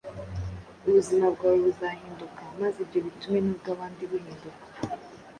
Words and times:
Ubuzima 0.87 1.25
bwawe 1.35 1.57
buzahinduka, 1.65 2.41
maze 2.61 2.77
ibyo 2.83 2.99
bitume 3.05 3.37
nubwabandi 3.41 4.01
buhinduka. 4.11 4.65